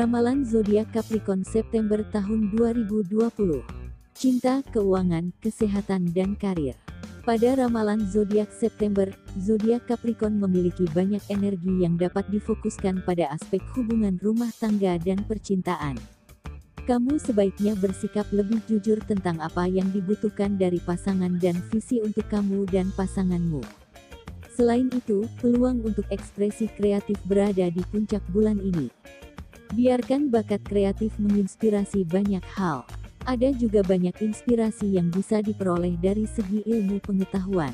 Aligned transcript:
Ramalan 0.00 0.48
zodiak 0.48 0.96
Capricorn 0.96 1.44
September 1.44 2.00
tahun 2.08 2.56
2020. 2.56 3.20
Cinta, 4.16 4.64
keuangan, 4.72 5.28
kesehatan 5.44 6.16
dan 6.16 6.40
karir. 6.40 6.72
Pada 7.20 7.52
ramalan 7.60 8.08
zodiak 8.08 8.48
September, 8.48 9.12
zodiak 9.36 9.84
Capricorn 9.84 10.40
memiliki 10.40 10.88
banyak 10.96 11.20
energi 11.28 11.84
yang 11.84 12.00
dapat 12.00 12.24
difokuskan 12.32 13.04
pada 13.04 13.28
aspek 13.28 13.60
hubungan 13.76 14.16
rumah 14.24 14.48
tangga 14.56 14.96
dan 14.96 15.20
percintaan. 15.28 16.00
Kamu 16.88 17.20
sebaiknya 17.20 17.76
bersikap 17.76 18.24
lebih 18.32 18.64
jujur 18.72 19.04
tentang 19.04 19.36
apa 19.36 19.68
yang 19.68 19.92
dibutuhkan 19.92 20.56
dari 20.56 20.80
pasangan 20.80 21.36
dan 21.36 21.60
visi 21.68 22.00
untuk 22.00 22.24
kamu 22.32 22.64
dan 22.72 22.88
pasanganmu. 22.96 23.60
Selain 24.56 24.88
itu, 24.96 25.28
peluang 25.44 25.84
untuk 25.84 26.08
ekspresi 26.08 26.72
kreatif 26.72 27.20
berada 27.28 27.68
di 27.68 27.84
puncak 27.92 28.24
bulan 28.32 28.56
ini. 28.64 28.88
Biarkan 29.70 30.34
bakat 30.34 30.66
kreatif 30.66 31.14
menginspirasi 31.22 32.02
banyak 32.02 32.42
hal. 32.58 32.82
Ada 33.22 33.54
juga 33.54 33.86
banyak 33.86 34.18
inspirasi 34.18 34.98
yang 34.98 35.14
bisa 35.14 35.38
diperoleh 35.38 35.94
dari 36.02 36.26
segi 36.26 36.66
ilmu 36.66 36.98
pengetahuan. 36.98 37.70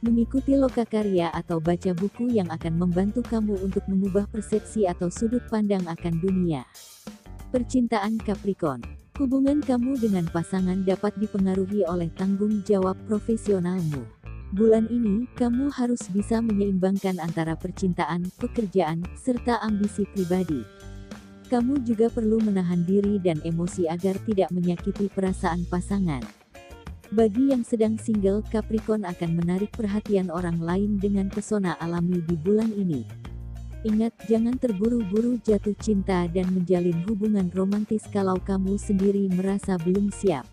Mengikuti 0.00 0.56
lokakarya 0.56 1.28
atau 1.36 1.60
baca 1.60 1.92
buku 1.92 2.32
yang 2.32 2.48
akan 2.48 2.80
membantu 2.80 3.20
kamu 3.28 3.60
untuk 3.60 3.84
mengubah 3.92 4.24
persepsi 4.32 4.88
atau 4.88 5.12
sudut 5.12 5.44
pandang 5.52 5.84
akan 5.84 6.16
dunia. 6.16 6.64
Percintaan 7.52 8.24
Capricorn 8.24 8.80
Hubungan 9.20 9.60
kamu 9.60 10.00
dengan 10.00 10.24
pasangan 10.32 10.80
dapat 10.82 11.12
dipengaruhi 11.20 11.84
oleh 11.84 12.08
tanggung 12.16 12.64
jawab 12.64 12.96
profesionalmu. 13.04 14.00
Bulan 14.56 14.88
ini, 14.88 15.28
kamu 15.36 15.68
harus 15.70 16.08
bisa 16.08 16.40
menyeimbangkan 16.40 17.20
antara 17.20 17.52
percintaan, 17.52 18.32
pekerjaan, 18.40 19.04
serta 19.18 19.60
ambisi 19.60 20.08
pribadi. 20.08 20.83
Kamu 21.44 21.84
juga 21.84 22.08
perlu 22.08 22.40
menahan 22.40 22.82
diri 22.88 23.20
dan 23.20 23.36
emosi 23.44 23.84
agar 23.84 24.16
tidak 24.24 24.48
menyakiti 24.48 25.12
perasaan 25.12 25.68
pasangan. 25.68 26.24
Bagi 27.12 27.52
yang 27.52 27.62
sedang 27.62 28.00
single, 28.00 28.40
Capricorn 28.48 29.04
akan 29.04 29.36
menarik 29.36 29.70
perhatian 29.76 30.32
orang 30.32 30.56
lain 30.58 30.96
dengan 30.96 31.28
pesona 31.28 31.76
alami 31.78 32.24
di 32.24 32.34
bulan 32.34 32.72
ini. 32.72 33.04
Ingat, 33.84 34.16
jangan 34.24 34.56
terburu-buru 34.56 35.36
jatuh 35.44 35.76
cinta 35.76 36.24
dan 36.32 36.48
menjalin 36.56 37.04
hubungan 37.04 37.52
romantis 37.52 38.08
kalau 38.08 38.40
kamu 38.40 38.80
sendiri 38.80 39.28
merasa 39.28 39.76
belum 39.84 40.08
siap. 40.08 40.48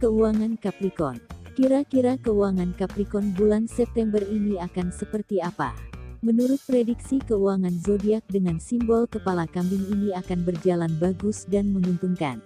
Keuangan 0.00 0.56
Capricorn 0.56 1.20
Kira-kira 1.54 2.18
keuangan 2.18 2.74
Capricorn 2.74 3.30
bulan 3.30 3.70
September 3.70 4.18
ini 4.26 4.58
akan 4.58 4.90
seperti 4.90 5.38
apa? 5.38 5.93
Menurut 6.24 6.56
prediksi 6.64 7.20
keuangan 7.20 7.76
zodiak 7.84 8.24
dengan 8.32 8.56
simbol 8.56 9.04
kepala 9.04 9.44
kambing 9.44 9.84
ini 9.92 10.16
akan 10.16 10.40
berjalan 10.48 10.88
bagus 10.96 11.44
dan 11.44 11.68
menguntungkan. 11.76 12.40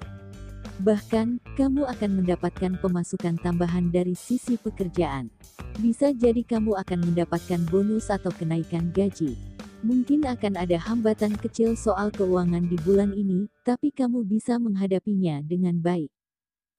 Bahkan, 0.83 1.39
kamu 1.55 1.87
akan 1.87 2.11
mendapatkan 2.19 2.75
pemasukan 2.83 3.39
tambahan 3.39 3.95
dari 3.95 4.19
sisi 4.19 4.59
pekerjaan. 4.59 5.31
Bisa 5.79 6.11
jadi 6.11 6.43
kamu 6.43 6.75
akan 6.75 7.07
mendapatkan 7.07 7.63
bonus 7.71 8.11
atau 8.11 8.35
kenaikan 8.35 8.91
gaji. 8.91 9.39
Mungkin 9.87 10.27
akan 10.27 10.59
ada 10.59 10.75
hambatan 10.83 11.39
kecil 11.39 11.79
soal 11.79 12.11
keuangan 12.11 12.67
di 12.67 12.75
bulan 12.83 13.15
ini, 13.15 13.47
tapi 13.63 13.95
kamu 13.95 14.27
bisa 14.27 14.59
menghadapinya 14.59 15.39
dengan 15.47 15.79
baik. 15.79 16.11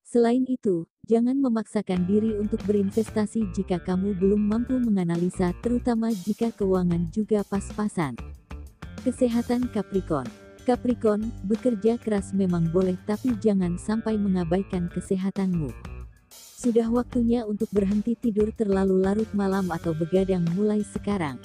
Selain 0.09 0.41
itu, 0.49 0.89
jangan 1.05 1.38
memaksakan 1.38 2.09
diri 2.09 2.33
untuk 2.41 2.57
berinvestasi 2.65 3.53
jika 3.53 3.77
kamu 3.77 4.17
belum 4.17 4.41
mampu 4.41 4.81
menganalisa 4.81 5.53
terutama 5.61 6.09
jika 6.09 6.49
keuangan 6.49 7.13
juga 7.13 7.45
pas-pasan. 7.45 8.17
Kesehatan 9.05 9.69
Capricorn 9.69 10.25
Capricorn, 10.65 11.30
bekerja 11.45 12.02
keras 12.02 12.33
memang 12.33 12.73
boleh 12.73 12.97
tapi 13.05 13.37
jangan 13.37 13.77
sampai 13.77 14.17
mengabaikan 14.17 14.89
kesehatanmu. 14.89 15.69
Sudah 16.33 16.89
waktunya 16.89 17.45
untuk 17.45 17.69
berhenti 17.69 18.17
tidur 18.17 18.49
terlalu 18.58 19.05
larut 19.05 19.30
malam 19.37 19.69
atau 19.69 19.93
begadang 19.93 20.42
mulai 20.58 20.81
sekarang. 20.89 21.37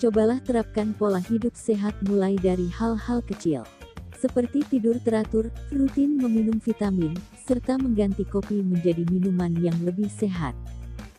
Cobalah 0.00 0.40
terapkan 0.40 0.96
pola 0.96 1.20
hidup 1.20 1.52
sehat 1.52 1.92
mulai 2.08 2.40
dari 2.40 2.64
hal-hal 2.72 3.20
kecil 3.28 3.68
seperti 4.24 4.64
tidur 4.72 4.96
teratur, 5.04 5.52
rutin 5.68 6.16
meminum 6.16 6.56
vitamin, 6.56 7.12
serta 7.44 7.76
mengganti 7.76 8.24
kopi 8.24 8.64
menjadi 8.64 9.04
minuman 9.12 9.52
yang 9.60 9.76
lebih 9.84 10.08
sehat. 10.08 10.56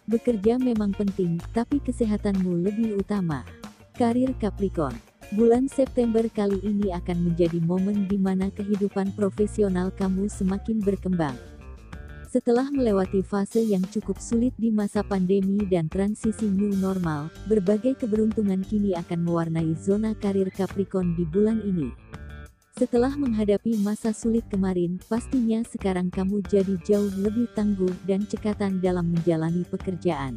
Bekerja 0.10 0.58
memang 0.58 0.90
penting, 0.98 1.38
tapi 1.54 1.78
kesehatanmu 1.86 2.66
lebih 2.66 2.98
utama. 2.98 3.46
Karir 3.94 4.34
Capricorn 4.42 4.98
Bulan 5.38 5.70
September 5.70 6.26
kali 6.30 6.58
ini 6.66 6.94
akan 6.94 7.30
menjadi 7.30 7.62
momen 7.62 8.10
di 8.10 8.18
mana 8.18 8.50
kehidupan 8.50 9.14
profesional 9.14 9.94
kamu 9.94 10.26
semakin 10.26 10.82
berkembang. 10.82 11.34
Setelah 12.30 12.70
melewati 12.70 13.24
fase 13.26 13.64
yang 13.64 13.82
cukup 13.90 14.22
sulit 14.22 14.52
di 14.60 14.70
masa 14.70 15.02
pandemi 15.02 15.62
dan 15.66 15.90
transisi 15.90 16.46
new 16.46 16.74
normal, 16.78 17.30
berbagai 17.50 18.02
keberuntungan 18.02 18.62
kini 18.66 18.98
akan 18.98 19.26
mewarnai 19.26 19.72
zona 19.78 20.14
karir 20.18 20.50
Capricorn 20.54 21.16
di 21.16 21.24
bulan 21.26 21.64
ini. 21.66 21.90
Setelah 22.76 23.16
menghadapi 23.16 23.80
masa 23.80 24.12
sulit 24.12 24.44
kemarin, 24.52 25.00
pastinya 25.08 25.64
sekarang 25.64 26.12
kamu 26.12 26.44
jadi 26.44 26.76
jauh 26.84 27.08
lebih 27.24 27.48
tangguh 27.56 27.96
dan 28.04 28.28
cekatan 28.28 28.84
dalam 28.84 29.16
menjalani 29.16 29.64
pekerjaan. 29.64 30.36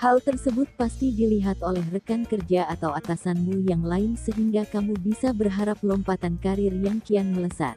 Hal 0.00 0.24
tersebut 0.24 0.64
pasti 0.80 1.12
dilihat 1.12 1.60
oleh 1.60 1.84
rekan 1.92 2.24
kerja 2.24 2.64
atau 2.72 2.96
atasanmu 2.96 3.68
yang 3.68 3.84
lain 3.84 4.16
sehingga 4.16 4.64
kamu 4.64 4.96
bisa 5.04 5.36
berharap 5.36 5.76
lompatan 5.84 6.40
karir 6.40 6.72
yang 6.72 7.04
kian 7.04 7.36
melesat. 7.36 7.76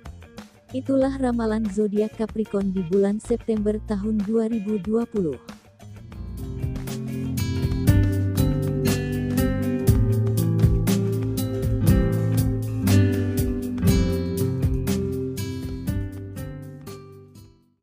Itulah 0.71 1.19
ramalan 1.19 1.67
zodiak 1.67 2.15
Capricorn 2.15 2.71
di 2.71 2.79
bulan 2.87 3.19
September 3.19 3.75
tahun 3.91 4.23
2020. 4.23 5.54